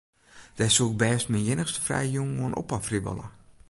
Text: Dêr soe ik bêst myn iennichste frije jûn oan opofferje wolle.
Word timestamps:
Dêr 0.57 0.71
soe 0.73 0.89
ik 0.91 0.99
bêst 1.01 1.27
myn 1.29 1.43
iennichste 1.49 1.81
frije 1.85 2.09
jûn 2.13 2.39
oan 2.43 2.57
opofferje 2.61 2.99
wolle. 3.05 3.27